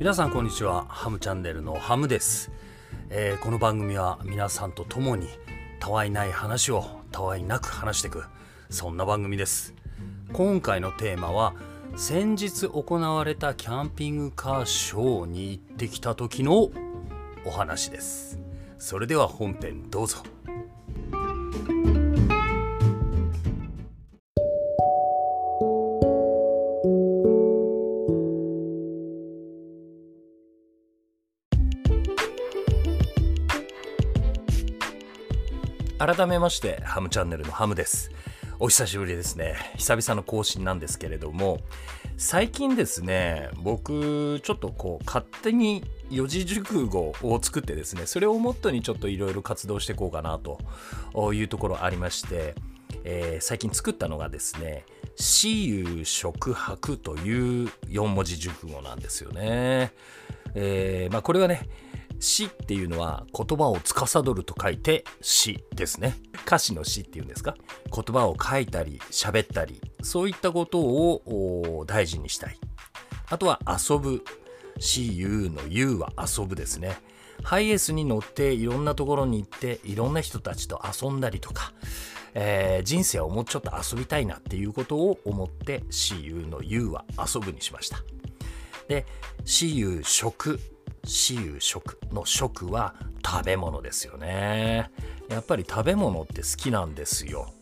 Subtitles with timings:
[0.00, 0.86] 皆さんこんにちは。
[0.88, 2.50] ハムチャンネルのハムです、
[3.10, 5.28] えー、この番組は皆さんと共に
[5.78, 8.24] たわいない話をたわいなく話していく
[8.70, 9.74] そんな番組です。
[10.32, 11.54] 今回のテーマは
[11.96, 16.70] 先日行われたキャンピングカーショーに行ってきた時の
[17.44, 18.38] お話です。
[18.78, 20.22] それでは本編どうぞ。
[36.00, 38.10] 改めましてハムチャンネルのハムです
[38.58, 41.58] お久しぶりですね久々の更新なんですけれども
[42.16, 52.54] 最近ですね僕ちょっとこう勝手に四字熟語を作ってですねそれをモットにちょっといろいろ活動していこうかなというところありまして、
[53.04, 54.86] えー、最近作ったのがですね
[55.16, 59.92] 私有食白という4文字熟語なんですよね。
[60.54, 61.68] えー、まあ、これはね
[62.20, 66.14] 詩っていうのは言葉を司ると書いて詩ですね。
[66.46, 67.56] 歌詞の詩っていうんですか？
[67.92, 72.58] 言葉を書いたり喋ったり、そういったことを大事にしたい。
[73.28, 74.22] あとは遊ぶ。
[74.78, 76.96] 私有の有は遊ぶですね。
[77.42, 81.72] ハイエースに乗っていろんなところに行っていろんな人たちと遊んだりとか、
[82.32, 87.98] えー、人生をもうちょっと遊びたいなっていうことを思って私有の有は遊ぶにしました。
[88.88, 89.04] で
[89.44, 90.58] 私有食
[91.04, 94.90] 私有食の食は食べ物ですよね。
[95.28, 97.52] やっぱり食べ物って好きなんですよ。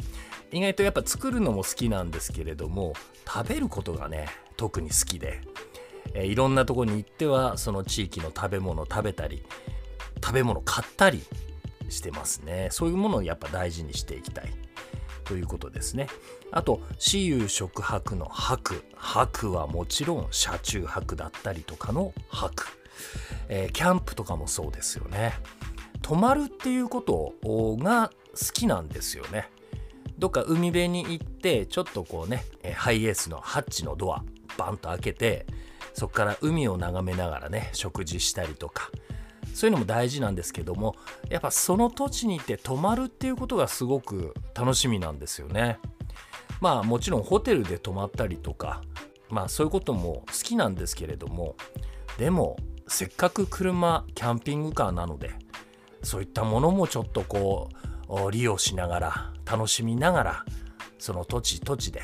[0.50, 2.94] 意外とやっぱ作るのも好きなんですけれども
[3.26, 5.40] 食べることがね特に好きで、
[6.14, 9.42] えいろんなとこに行ってはその地域の食べ物を食べたり
[10.22, 11.22] 食べ物買ったり
[11.90, 12.68] してますね。
[12.70, 14.52] そういうものをやっぱ大事にしていきたい。
[15.24, 16.08] ということですね。
[16.50, 22.66] あと私有食泊の泊泊はもちろん車中泊だったりとかの泊
[23.48, 25.34] えー、キャンプとかもそうですよね。
[26.02, 27.34] 泊まるっていうこと
[27.78, 29.50] が好きなんですよね。
[30.18, 34.24] どっか海辺に行ってちょっとこうねハイエースのハッチのドア
[34.56, 35.46] バンと開けて
[35.94, 38.90] そこから海を眺めながらね食事したりとか。
[39.54, 40.94] そういうのも大事なんですけども
[41.30, 45.80] やっぱその土地に行って泊まるっていうことがすごく楽しみなんですよね。
[46.60, 48.82] まあもちろんホテルで泊まったりとか
[49.30, 51.56] まあそういうことも好きなんですけれども
[52.18, 52.56] でも
[52.88, 55.32] せっかく車キャンピングカーなので
[56.02, 57.68] そういったものもちょっとこ
[58.08, 60.44] う利用しながら楽しみながら
[60.98, 62.02] その土地土地で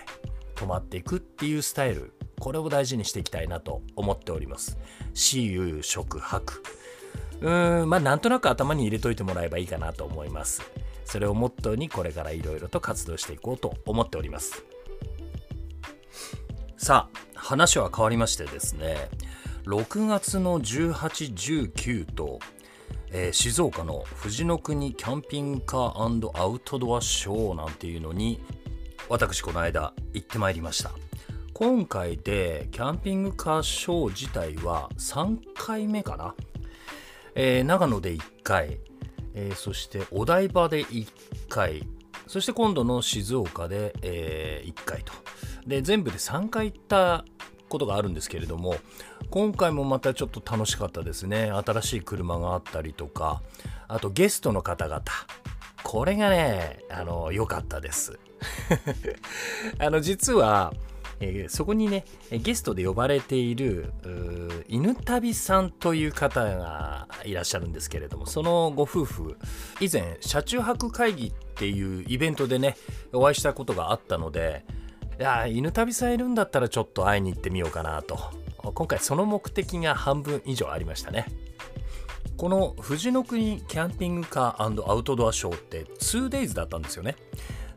[0.55, 4.78] 泊まっていくっていうスタイルこれを大事にしていきたいなと思っております。
[5.15, 6.62] 私有食泊
[7.41, 10.62] うーんまあなんとなく頭に入れといてもらえばいいかなと思います。
[11.05, 14.65] それをモットーにこれからいろいろと活動していこうと思っております。
[16.77, 19.09] さあ話は変わりましてですね
[19.67, 22.39] 6月の18、19と、
[23.11, 28.41] えー、静岡の富士の国キャンピングカーアウトドアショーなんていうのに
[29.09, 30.91] 私この間行ってまいりました。
[31.55, 36.35] 今回でキャンピングカーショー自体は3回目かな、
[37.35, 38.81] えー、長野で1回、
[39.35, 41.07] えー、そしてお台場で1
[41.49, 41.87] 回
[42.27, 45.13] そして今度の静岡で、えー、1回と。
[45.67, 47.25] で全部で3回行った
[47.69, 48.77] ことがあるんですけれども
[49.31, 51.51] 今回もまたちょっと楽しかったですね。
[51.51, 53.43] 新しい車があったりとか。
[53.89, 55.03] あとゲストの方々。
[55.83, 58.19] これがねあの良かったです。
[59.79, 60.73] あの実は
[61.21, 63.93] えー、そこにねゲストで呼ばれている
[64.69, 68.27] 犬旅さんという方がいらっしゃるんですけれども。
[68.27, 69.39] そのご夫婦
[69.81, 72.77] 以前車中泊会議っていうイベントでね
[73.12, 74.65] お会いしたことがあったので
[75.21, 78.44] いや犬旅さんいるんだったらちょっと会いに行ってみようかなと。
[78.73, 81.27] 今回その目的が半分以上ありましたね。
[82.37, 87.17] この富士の国キャンピングカーアウトドアショーって 2days だったんですよね。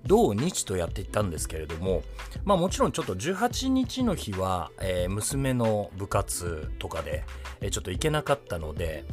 [0.05, 2.01] 土日とやっていったんですけれども
[2.45, 7.25] まあもちろんちょっと18日の日は、えー、娘の部活とかで、
[7.59, 9.03] えー、ちょっと行けなかったので、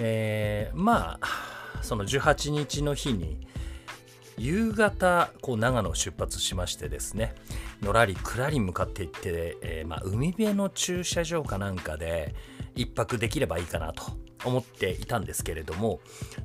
[0.00, 3.46] えー、まあその18日の日に
[4.42, 7.32] 夕方こう長野を出発しましてですね
[7.80, 12.34] のらりくらり向かっていって、えー、まあ、海辺の駐車場かなんかで
[12.74, 14.02] 一泊できればいいかなと
[14.44, 16.00] 思っていたんですけれども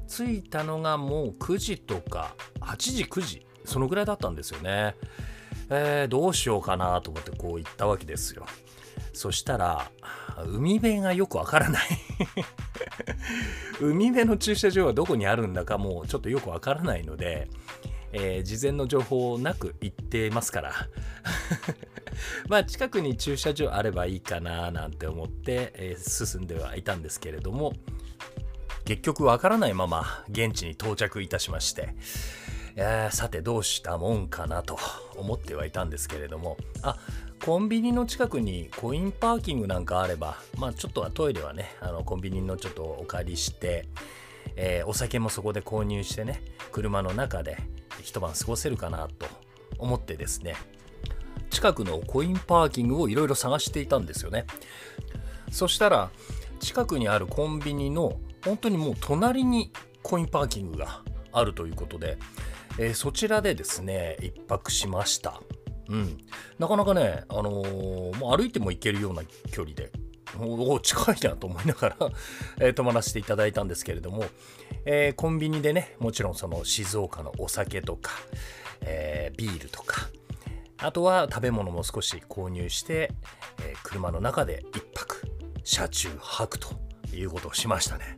[0.07, 4.95] 着いたのがもう9時とか8時9時そのぐらいだったんですよね。
[5.69, 8.45] えー、どうしようかなと思ってこう行ったわけですよ。
[9.11, 9.89] そしたら
[10.45, 11.83] 海辺がよくわからない
[13.81, 17.49] 海辺の駐車場はどこにあるんだかもうちょっとよくわからないので
[18.11, 20.73] えー、事前の情報なく行ってますから。
[22.49, 27.73] まあ近くに駐車場あればいいかななんて思って、えー、進んではいたんですけれども
[28.85, 31.89] 結局わからないまま現地に到着いたしまして、
[32.75, 34.79] えー、さてどうしたもんかなと
[35.15, 36.97] 思ってはいたんですけれどもあ
[37.43, 43.87] コンビニの近くにコインパーキングなんかあればまあちょっとはトイレはねあのコンビニのちょっとお借りして
[44.57, 47.57] えー、お酒もそこで購入してね車の中で
[48.01, 49.27] 一晩過ごせるかなと
[49.77, 50.55] 思ってですね
[51.49, 54.45] 近くのコインパーキングをいろいろ探していたんですよね。
[55.51, 56.11] そしたら
[56.59, 59.71] 近くにあるコンビニの本当にもう隣に
[60.03, 61.01] コインパーキングが
[61.31, 62.17] あるということで、
[62.77, 65.41] えー、そちらでですね一泊しました。
[65.89, 66.17] うん。
[66.59, 69.91] なかなかね、あのー、もう歩いても行けるような距離で
[70.39, 71.97] お近いなと思いながら
[72.59, 74.25] えー、泊まらせていただいたんですけれども、
[74.85, 78.11] えー、コンビニでねもちろんその静岡のお酒とか、
[78.81, 80.09] えー、ビールとか
[80.79, 83.11] あとは食べ物も少し購入して、
[83.63, 85.23] え車の中で一泊
[85.63, 86.69] 車中泊と
[87.11, 88.15] いうことをしましたね。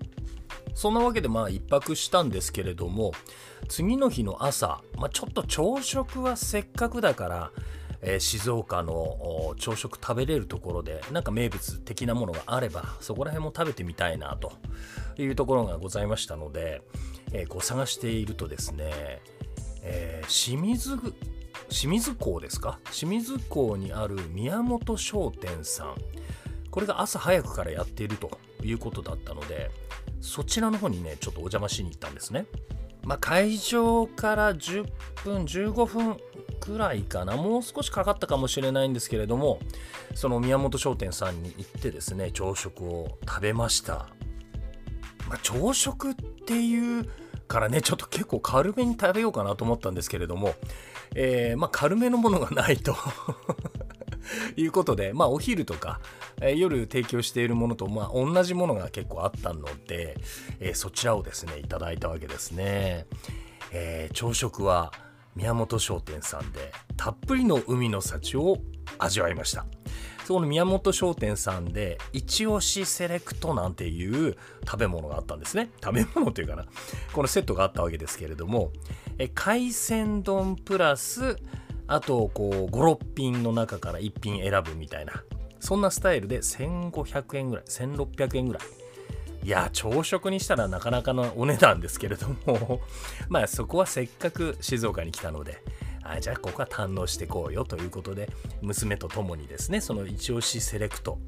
[0.79, 3.11] そんなわけでまあ一泊したんですけれども
[3.67, 7.51] 次の日の朝、まあ、ちょっと朝食はせっかくだから
[8.01, 14.53] え、静岡の朝食食べれるところでなんか名物的なものがあればそこら辺も食べてみたいなと
[15.21, 16.81] いうところがございましたので、
[17.33, 19.21] え、こう探しているとですね、
[19.81, 20.97] え、清水
[21.69, 22.79] 清水港ですか？
[22.91, 25.95] 清水港にある宮本商店さん
[26.71, 29.69] これが朝早くからやっているということだったので
[30.19, 32.45] そちらの方にねちょっとお邪魔しに行ったんですね。
[33.03, 34.85] まあ、会場から10
[35.23, 36.17] 分15分
[36.59, 37.37] くらいかな。
[37.37, 39.59] もう少しかかったかもしれないんですけれども
[40.13, 44.07] その宮本商店さんに行ってですね朝食を食べました、
[45.27, 47.09] まあ、朝食っていう
[47.47, 50.53] からねちょっと結構軽めに食べようかなと思ったんですけれども、
[51.15, 52.95] えー、まあ、軽めのものがないと。
[54.55, 55.99] いうことで、まあ、お昼とか、
[56.41, 60.17] えー、夜提供しているものと、まあ、同じものが結構あったので、
[60.59, 63.07] えー、そちらをですねいただいたわけですね、
[63.71, 64.91] え朝食は
[65.35, 68.57] 宮本商店さんでたっぷりの海の幸を
[68.97, 69.65] 味わいました。
[70.25, 75.71] そこの宮本商店さんで一押しセレクトなんていう食べ物があったんですね。
[75.83, 76.65] 食べ物というかな
[77.13, 78.71] このセットがあったわけですけれども
[79.17, 81.35] え海鮮丼プラス
[81.91, 85.23] あとこう56品の中から1品選ぶみたいな。
[85.59, 88.63] そんなスタイルで1500円ぐらい1600円ぐらい。
[89.47, 92.79] いや朝食にしたらなかなかのお値段ですけれども。
[93.27, 95.61] まあそこはせっかく静岡に来たので。
[96.03, 98.29] あじゃあここは堪能していこうよということで
[98.61, 101.19] 娘と共にですねその一押しセレクト、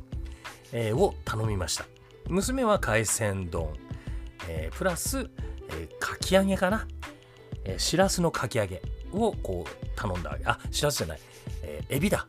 [0.71, 1.85] えー、を頼みました。
[2.27, 3.73] 娘は海鮮丼、
[4.47, 5.29] えー、プラス、
[5.69, 6.87] えー、かき揚げかな、
[7.65, 8.81] えー、しらすのかき揚げ。
[9.13, 10.45] をこう頼んだわけ。
[10.45, 11.19] あしらすじゃない、
[11.63, 12.25] えー、エビだ。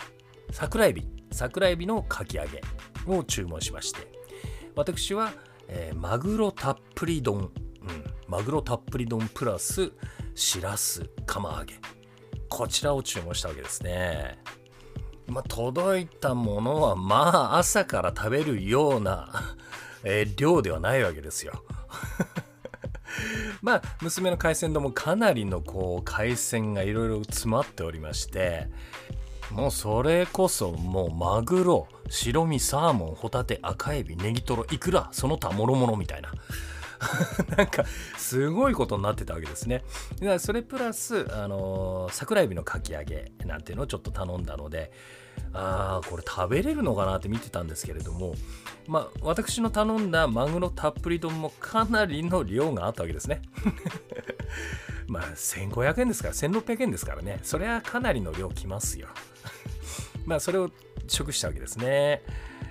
[0.51, 1.07] 桜エビ。
[1.31, 2.61] 桜エビのかき揚げ
[3.07, 4.07] を注文しまして。
[4.75, 5.33] 私は
[5.75, 7.51] えー、マグロたっぷり丼、うん、
[8.29, 9.91] マグロたっぷり丼プラス
[10.35, 11.75] しらす釜揚げ。
[12.49, 14.39] こちらを注文したわけですね。
[15.29, 17.17] まあ、届いたものはま
[17.55, 19.57] あ朝から食べるような
[20.05, 21.65] えー、量ではないわけですよ。
[23.63, 28.69] まあ娘の海鮮丼もかなりのこう海鮮がいろいろ詰まっておりまして
[29.51, 36.33] もうそれこそもうマグロ白身サーモンホタテ赤エビネギトロイクラその他もろもろみたいな
[37.57, 37.85] なんか
[38.17, 39.83] すごいことになってたわけですね。
[40.39, 44.93] それプラス、あのー、桜エビのかき揚げなんていうのをちょっと頼んだので
[45.55, 48.35] ああこれ食べれるのかなって見てたんですけれども
[48.87, 53.43] まあ私の頼んだマグロたっぷり丼もかなりの量があったわけですね。
[55.07, 59.09] まあ1500円ですから1600円ですからねそれはかなりの量きますよ。
[60.25, 60.71] まあそれを
[61.07, 62.23] 食したわけですね。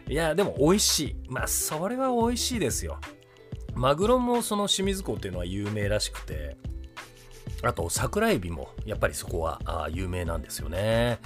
[0.07, 1.15] いやでも美味しい。
[1.27, 2.99] まあそれは美味しいですよ。
[3.75, 6.57] マグロもその清水港っていうのは有名らしくて
[7.63, 11.19] あと桜エビもやっぱりそこは有名なんですよね。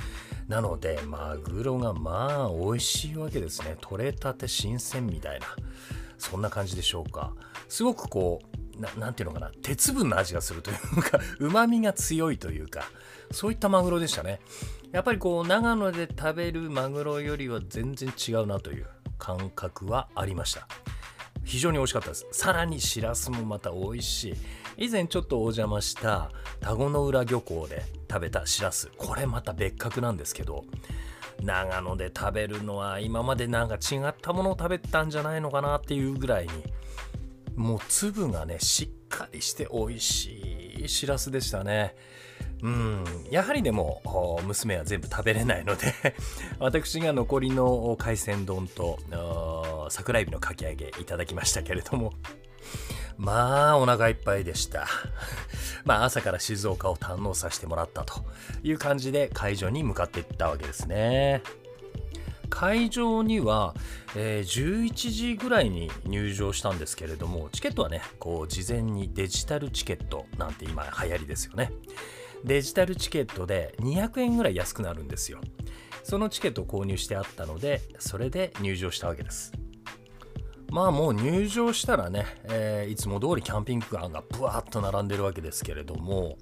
[0.48, 3.78] なのでマグロがまあ美味しいわけですね。
[3.82, 5.48] 取れたて新鮮みたいな。
[6.18, 7.34] そんな感じでしょうか。
[7.68, 9.52] すごくこうなんていうのかな。
[9.64, 12.84] 鉄分の味がするというかうまみが強いというか
[13.32, 14.40] そういったマグロでしたね。
[14.92, 18.88] やっぱりこう長野で食べるマグロよりは全然違うなという
[19.18, 20.68] 感覚はありました。
[21.44, 22.28] 非常に美味しかったです。
[22.32, 24.34] さらにしらすもまた美味しい。
[24.78, 30.66] 以前ちょっとお邪魔した田子の浦漁港で食べたしらすこれまた別格なんですけど
[31.42, 36.52] 長野で食べるのは今までなんか違ったものを食べたんじゃないのかなっていうぐらいに
[37.56, 41.96] もう粒がねしっかりして美味しいしらすでしたね。
[42.62, 43.04] うん。
[43.30, 44.02] やはりでも
[44.46, 45.94] 娘は全部食べれないので
[46.60, 49.00] 私が残りの海鮮丼と
[49.90, 52.14] 桜エビのかき揚げいただきましたけれども。
[53.18, 54.88] まあお腹いっぱいでした。
[55.86, 58.26] まあ朝から静岡を堪能させてもらったと
[58.64, 61.42] いう感じで会場に向かっていったわけですね。
[62.50, 63.74] 会場には、
[64.16, 71.72] え、11時ぐらいに入場したんですけれどもチケットはねこう事前にデジタルチケットなんて今流行りですよね。
[72.44, 75.40] デジタルチケットで200円ぐらい安くなるんですよ。
[76.04, 79.52] そのチケットを購入してあったのでそれで入場したわけです。
[80.70, 86.38] まあもう入場したらね、えー、いつも通りキャンピングカーがブワーッと並んでるわけですけれども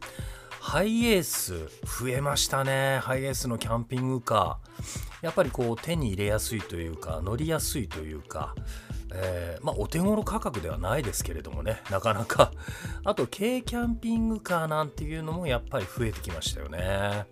[0.59, 2.99] ハイエース増えましたね。
[2.99, 5.25] ハイエースのキャンピングカー。
[5.25, 8.55] やっぱりこう手に入れやすいというか乗りやすいというか
[9.13, 12.51] えー、まあ、お手頃価格ではないですけれどもねなかなか。
[13.03, 17.25] あと軽キャンピングカーなんていうのもやっぱり増えてきましたよね。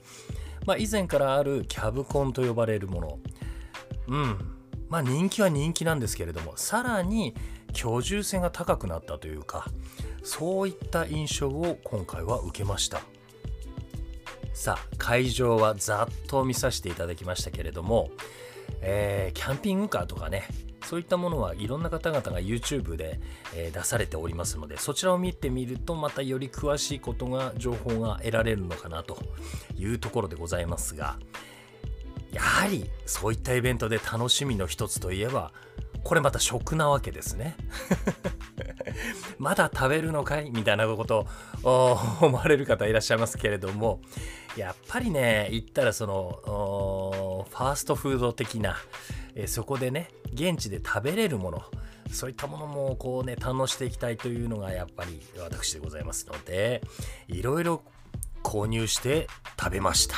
[0.66, 3.20] まあ、以前からあるキャブコンと呼ばれるもの。
[4.10, 4.51] うん。
[4.92, 7.34] まあ人気は人気なんですけれどもさらに
[7.74, 9.66] 居住性が高くなったというか
[10.22, 13.02] そういった印象を今回は受けました。
[14.54, 18.12] さあ会場はざっと見させていただきましたけれども、
[18.82, 20.48] えー、キャンピングカーとかね
[20.84, 23.20] そういったものはいろんな方々が YouTube で、
[23.54, 29.18] 出されておりますのでそちらを見てみるとまたより詳しいことが情報が得られるのかなと
[29.78, 31.18] いうところでございますが
[32.32, 35.52] やはりそういったイベントで楽しみの一つといえば
[36.04, 37.56] これまた食なわけですね。
[39.38, 40.50] まだ食べるのかい？
[40.50, 41.28] みたいなこと
[41.64, 44.02] を思われる方いらっしゃいますけれども。
[44.58, 48.76] やっぱりね言ったらそのファーストフード的な
[49.36, 51.64] えそこでね現地で食べれるもの
[52.12, 56.82] そういったものもこうね堪能していきたいというのがやっぱり私でございますので
[57.28, 57.82] いろいろ
[58.44, 60.16] 購入して食べました。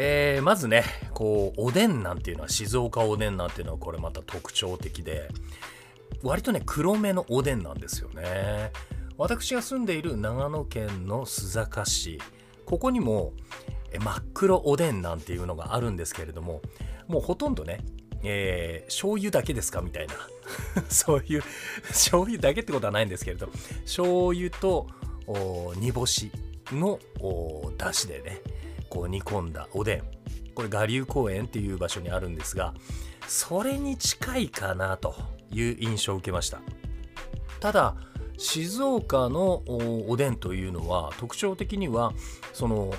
[0.00, 5.28] えー、まずねこうおでんなんていうのは静岡おでんなんていうのはこれまた特徴的で
[6.22, 8.70] 割とね黒めのおでんなんですよね。
[9.16, 12.20] 私が住んでいる長野県の須坂市
[12.64, 13.32] ここにも
[13.98, 16.62] 真っ黒おでんなんていうのがあるんですけれども
[17.08, 17.80] もうほとんどね
[18.22, 20.14] えー、醤油だけですかみたいな。
[20.88, 21.42] そういう
[21.88, 23.48] 醤油だけってことはないんですけれど
[23.84, 24.86] 醤油と
[25.76, 26.30] 煮干し
[26.72, 27.00] の
[27.76, 28.40] だしでね
[28.88, 30.02] こう煮込んだおでん。
[30.54, 32.74] これ我流公園っていう場所にあるんですが
[33.28, 35.14] それに近いかなと
[35.52, 36.60] いう印象を受けました。
[37.60, 37.94] ただ
[38.38, 42.12] 静岡のおでんというのは特徴的には
[42.52, 42.94] その、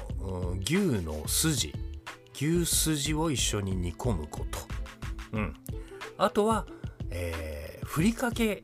[0.61, 1.73] 牛の筋。
[2.33, 4.59] 牛筋を一緒に煮込むこと。
[5.33, 5.53] うん、
[6.17, 6.65] あとは、
[7.09, 8.61] えー、ふりかけ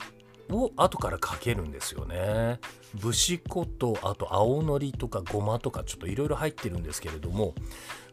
[0.50, 2.60] を後からかけるんですよね。
[2.96, 7.56] 節粉とあと青のりとかごまとかちょっといろいろ入ってるんですけれども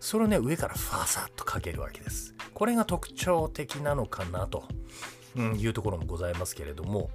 [0.01, 2.35] それをね上からファサッとかけるわけです。
[2.55, 4.65] これが特徴的なのかなと、
[5.37, 7.11] いうところもございますけれども、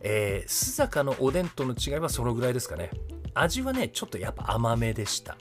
[0.00, 2.90] えー、須坂のおでんとの違いはそのぐらいですかね。
[3.34, 5.36] 味はねちょっとやっぱ甘めでした。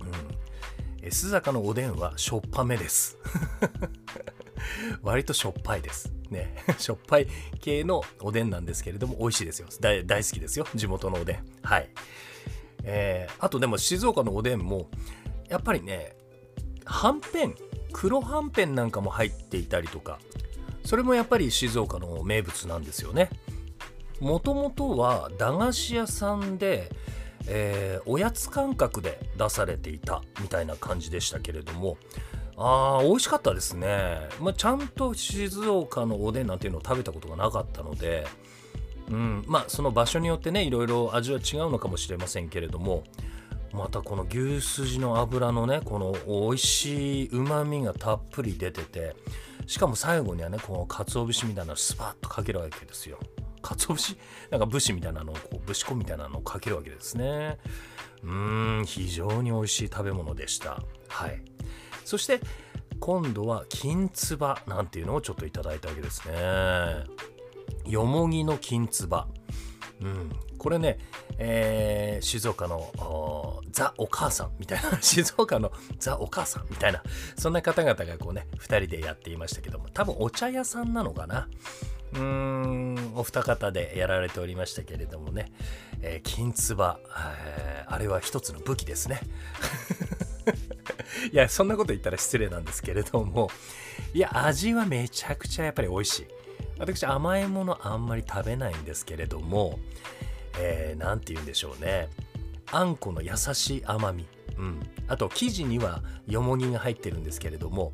[0.00, 3.18] うん、須坂のおでんはしょっぱめです。
[5.02, 6.12] 割としょっぱいです。
[6.30, 7.28] ね、 しょっぱい
[7.60, 9.68] 系のおでんなんですけれども、美味しいですよ。
[9.80, 10.66] 大好きですよ。
[10.74, 11.44] 地元のおでん。
[11.62, 11.88] はい。
[12.84, 14.88] えー、あとでも静岡のおでんも、
[15.48, 16.16] やっぱりね、
[16.84, 17.54] はんぺん、
[17.92, 20.18] 黒はんぺんなんかも入っていたりとか、
[20.84, 23.30] それもやっぱり静岡の名物なんですよね。
[24.20, 26.90] もともとは駄菓子屋さんで、
[27.48, 31.96] えー、おやつ感覚で出されていたみたいな感じでしたけれども
[32.64, 38.24] あー美味しかったですね、まあ、ちゃんと静岡のおでんなんていうのを食べたことがなかったので、
[39.10, 43.02] うん、まあその場所によってねいろいろ味は違うのかもしれませんけれども
[43.72, 49.16] またこの牛すじの脂のねこの美味しいうまみがたっぷり出てて
[49.66, 53.18] しかも最後にはねこの鰹節みたいなのスパッとかけるわけですよ。
[53.62, 54.18] 鰹節？
[54.50, 57.58] なんか武士みたいなのをこう節粉みたいなのをかけるわけですね。
[58.24, 60.82] うーん非常に美味しい食べ物でした。
[61.08, 61.40] はい。
[62.04, 62.40] そして
[63.00, 67.04] 今度は金つばなんていうのをちょっといただいたわけですね。
[67.86, 69.26] よもぎの金つば
[70.00, 70.30] うん。
[70.58, 70.98] これね、
[71.38, 77.02] えー、静岡のザ・お母さんみたいな 静岡のザ・お母さんみたいな
[77.36, 81.48] そんな方々がこうね2人でやっていましたけども多分お茶屋さんなのかな。
[82.12, 85.50] うーんお二方でやられておりましたけれどもね、
[86.02, 87.00] えー、金つば、
[87.36, 89.20] えー、あれは一つの武器ですね。
[91.32, 93.50] いや、そんなこと言ったら失礼なんですけれども、
[94.14, 96.26] いや、味はめちゃくちゃやっぱり美味しい。
[96.78, 99.78] 私、甘いものあんまり食べないんですけれども、
[100.58, 102.08] えー、て言うんでしょうね。
[102.72, 107.92] あんこの優しい甘み、うん、あと生地にはよもぎが入ってるんですけれども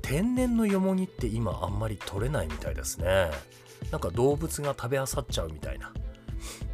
[0.00, 3.30] 天然のよもぎって今あんまり取れないみたいですね。
[3.90, 5.92] なんか動物が食べあさっちゃうみたいな、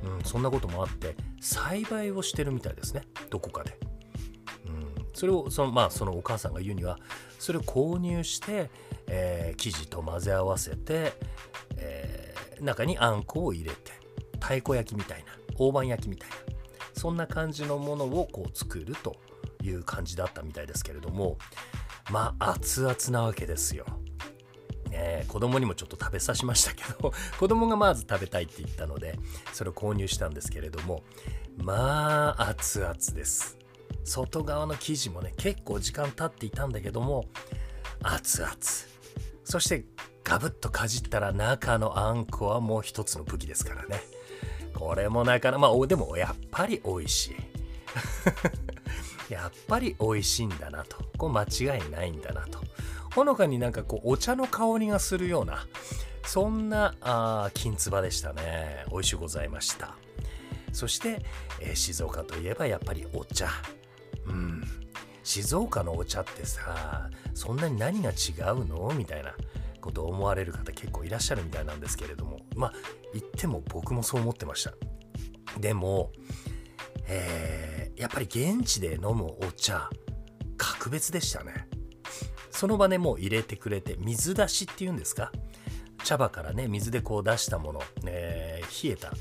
[0.04, 3.02] うん、そんなこともあって栽培をしてるみたいですね。
[3.28, 3.76] どこかで、
[4.66, 6.98] うん、それをそのまあそのお母さんが言うには
[7.38, 8.70] それを購入して、
[9.08, 11.12] えー、生地と混ぜ合わせて、
[11.76, 13.92] えー、中にあんこを入れて
[14.40, 16.36] 太鼓焼きみたいな大判焼きみたいな
[16.94, 19.16] そんな感じのものをこう作ると
[19.62, 21.38] いう感じだったみたいですけれども
[22.10, 23.86] まあ熱々なわけですよ。
[24.92, 29.18] ね、子供にもちょっと食べさしましたけど 子供がまず食べたいって言ったので
[29.54, 31.02] それを購入したんですけれども
[31.56, 33.56] まあ熱々です
[34.04, 37.26] 外側の生地もね結構時間経っていたんだけども
[38.02, 38.52] 熱々。
[39.44, 39.84] そして
[40.24, 44.00] ガブッとかじったら中のあんこはもう一つの武器ですからね。
[44.74, 47.36] これもなかなかまあでもやっぱり美味しい。
[49.32, 50.96] やっぱり美味しいんだなと。
[51.18, 52.60] これ間違いないんだなと。
[53.14, 55.66] ほのかになんかこうお茶の香りがするような
[56.24, 58.84] そんなあ金つばでしたね。
[58.90, 59.96] 美味しゅうございました。
[60.72, 61.22] そして、
[61.60, 63.48] えー、静岡といえばやっぱりお茶。
[64.26, 64.62] うん。
[65.22, 68.92] 静岡のお茶ってさそんなに何が違うの？
[68.96, 69.34] みたいな
[69.80, 72.40] ことを思われる方結構いらっしゃるみたいなんですけれども。
[72.56, 72.72] まあ
[73.14, 74.72] 言っても僕もそう思ってました。
[75.60, 76.10] でも、
[77.06, 79.90] えー、やっぱり現地で飲むお茶
[80.56, 81.68] 格別でしたね。
[82.50, 85.30] その場でもう入れてくれて水出しっていうんですか？
[86.04, 89.12] 茶葉からね水でこう出したもの、えー、冷えた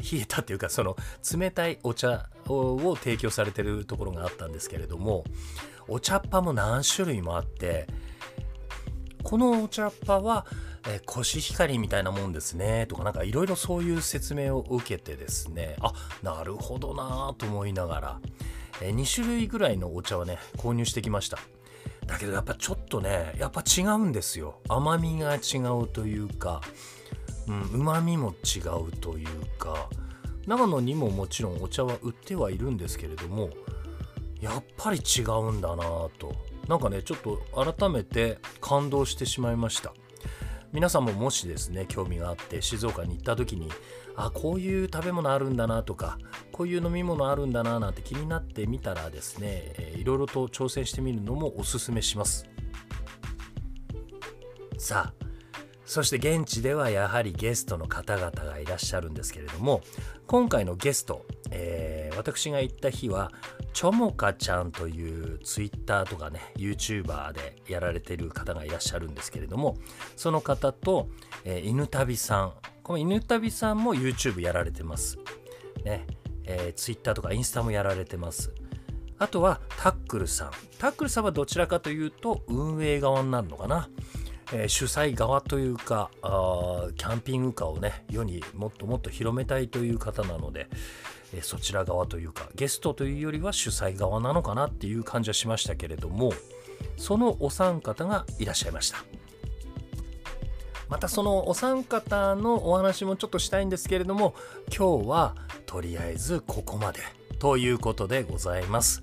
[0.00, 0.96] 冷えたっていうかその
[1.38, 5.24] 冷たいお茶を提供されてるところがあったんですけれども
[5.88, 7.86] お茶っ葉も何種類もあって
[9.22, 10.46] このお茶っ葉は、
[10.88, 15.92] え、コシヒカリみたいなもんですねとかなんかいろいろそういう説明を受けてですねあ
[16.22, 18.20] なるほどなと思いながら、
[18.80, 21.38] え、2種類ぐらいのお茶をね購入してきました。
[22.06, 24.60] だけどやっぱちょっとねやっぱ違うんですよ。
[24.68, 26.60] 甘みが違うというか
[27.72, 29.88] うま、みも違うというか
[30.46, 33.50] 長野にももちろんお茶は売ってはいるんですけれども
[34.40, 35.84] やっぱり違うんだな
[36.18, 36.34] と。
[36.68, 39.92] なんかねちょっと改めて感動してしまいました。
[40.72, 43.68] 皆さんももしですね興味があって静岡に行った時に
[44.14, 46.16] あこういう食べ物あるんだなとか
[46.52, 52.48] こういう飲み物あるんだななんて気になってみたらですね、えいろいろと挑戦してみるのもおすすめします。
[54.78, 55.29] さあ
[55.90, 59.80] そして現地ではやはりゲストの方々がいらっしゃるんですけれども
[60.28, 63.32] 今回のゲスト、えー、私が行った日は
[63.72, 69.78] ちょもかちゃんというツイッターとかね YouTuber でやられてる方がいらっしゃるんですけれども
[70.14, 71.08] その方と、
[71.44, 72.52] えー、犬旅さん。
[72.84, 75.18] この犬旅さんも YouTube やられてます。
[75.84, 76.06] ね。
[76.44, 78.54] えー、Twitter とかインスタもやられてます。
[79.18, 80.50] あとはタックルさん。
[80.78, 83.88] タックルさんはどちらかというと運営側になるのかな。
[84.52, 90.68] えー、主催側というかあキャンピングカーをね世にもっともっと広めたいという方なので、
[91.34, 96.32] えー、そちら側というかゲストというよりは主催側なのかなっていう感じはしましたけれども
[96.96, 99.04] そのお三方がいらっしゃいました。
[100.88, 104.34] またそのお三方のお話もちょっとしたいんですけれども
[104.76, 106.98] 今日はとりあえずここまで
[107.38, 109.02] ということでございます。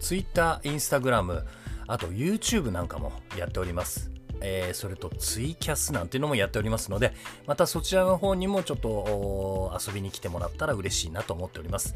[0.00, 1.44] Twitter、Instagram
[1.86, 4.11] あと YouTube なんかもやっております。
[4.42, 7.14] えー、それとツイキャスなんていうのもやっておりますので、
[7.46, 11.94] またそちらの方にもちょっと遊びに来てもらったら嬉しいなと思っております。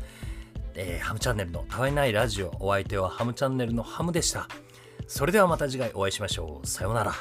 [0.75, 4.49] えー、ハムチャンネルのたわいないラジオ、お相手はハムチャンネルのハムでした。
[5.07, 6.67] それではまた次回お会いしましょう。
[6.67, 7.15] さようなら。